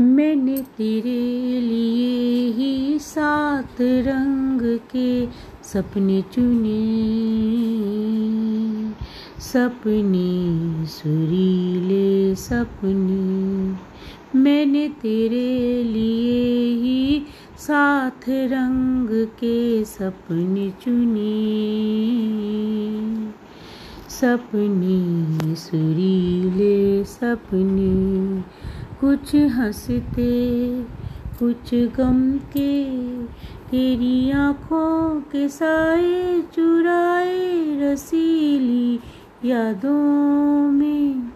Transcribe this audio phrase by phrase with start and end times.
[0.00, 5.26] मैंने तेरे लिए ही सात रंग के
[5.62, 6.78] सपने चुने।
[9.40, 13.72] सपने सुरीले सपने।
[14.38, 17.22] मैंने तेरे लिए ही
[17.58, 21.34] सात रंग के सपने चुने।
[24.08, 28.40] सपने सुरीले सपने।
[29.00, 30.82] कुछ हँसते,
[31.38, 32.84] कुछ गम के
[33.70, 39.00] तेरी आँखों के साए चुराए रसीली
[39.44, 41.32] यादों में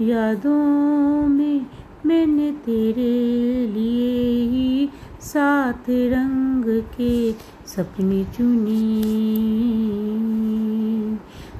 [0.00, 1.66] यादों में
[2.06, 4.88] मैंने तेरे लिए ही
[5.20, 7.32] सात रंग के
[7.66, 9.10] सपने चुने।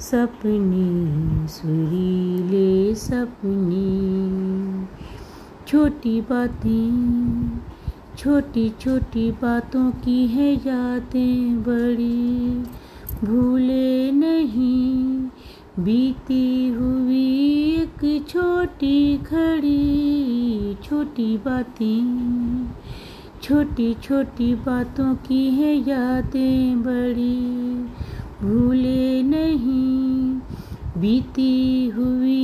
[0.00, 4.27] सपने सुरीले सपने।
[5.68, 7.48] छोटी बातें,
[8.18, 12.52] छोटी छोटी बातों की है यादें बड़ी।
[13.24, 15.16] भूले नहीं,
[15.78, 17.26] बीती हुई
[17.74, 22.66] एक छोटी खड़ी छोटी बातें,
[23.42, 27.38] छोटी छोटी बातों की है यादें बड़ी।
[28.42, 30.34] भूले नहीं,
[30.98, 32.36] बीती हुई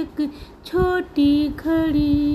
[0.00, 0.30] एक
[0.66, 2.33] छोटी खड़ी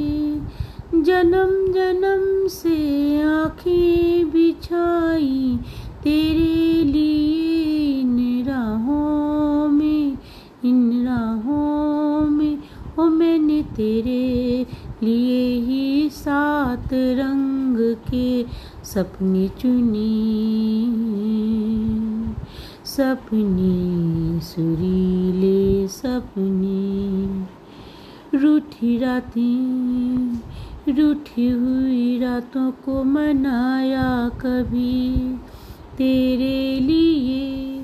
[1.03, 5.59] जन्म जन्म से आँखें बिछाई,
[6.03, 10.17] तेरे लिए इन राहों में,
[10.65, 12.57] इन राहों में,
[12.99, 14.65] ओ मैंने तेरे
[15.03, 18.45] लिए ही सात रंग के
[18.83, 20.39] सपने चुने।
[22.85, 26.79] सपने सुरीले सपने,
[28.37, 30.48] रूठी रातें
[30.91, 35.19] रूठी हुई रातों को मनाया कभी।
[35.97, 37.81] तेरे लिए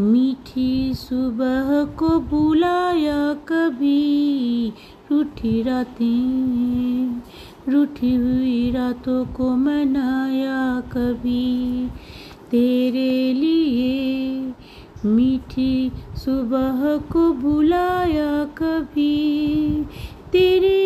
[0.00, 4.72] मीठी सुबह को बुलाया कभी।
[5.10, 7.20] रूठी रातें,
[7.68, 11.88] रूठी हुई रातों को मनाया कभी।
[12.50, 14.52] तेरे लिए
[15.04, 19.18] मीठी सुबह को बुलाया कभी।
[20.32, 20.81] तेरे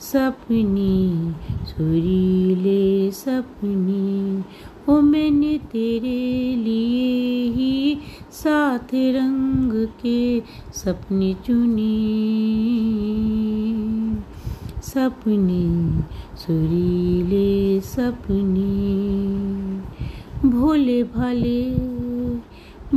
[0.00, 1.32] सपने
[1.66, 4.42] सुरीले सपने।
[4.92, 7.98] ओ मैंने तेरे लिए ही
[8.32, 10.40] सात रंग के
[10.74, 11.96] सपने चुने।
[14.82, 16.00] सपने
[16.36, 19.05] सुरीले सपने।
[20.56, 21.62] भोले भाले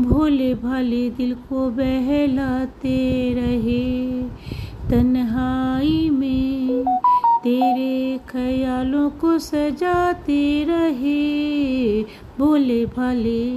[0.01, 2.97] भोले भाले दिल को बहलाते
[3.33, 4.23] रहे।
[4.89, 6.83] तन्हाई में
[7.43, 12.03] तेरे ख्यालों को सजाते रहे।
[12.39, 13.49] भोले भाले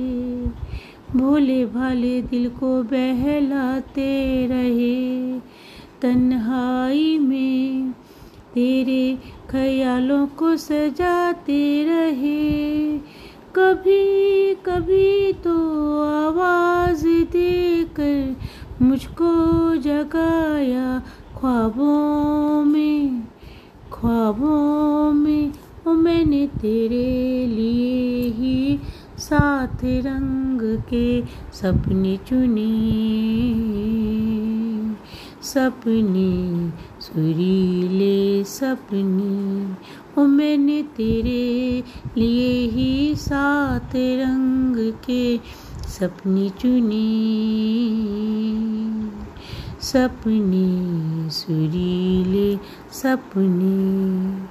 [1.18, 5.32] भोले भाले दिल को बहलाते रहे।
[6.02, 7.92] तन्हाई में
[8.54, 9.18] तेरे
[9.50, 12.98] ख्यालों को सजाते रहे।
[13.56, 15.54] कभी कभी तो
[16.02, 19.32] आवाज़ देकर मुझको
[19.76, 21.02] जगाया
[21.38, 23.22] ख्वाबों में
[23.92, 25.52] ख्वाबों में।
[25.86, 28.78] ओ मैंने तेरे लिए ही
[29.18, 32.70] सात रंग के सपने चुने।
[35.42, 36.70] सपने
[37.00, 39.72] सुरीले सपने,
[40.22, 41.84] ओ मैंने तेरे
[42.16, 45.40] लिए ही सात रंग के
[45.88, 47.08] सपने चुनी।
[49.80, 52.56] सपने सुरीले
[52.92, 54.32] सपने।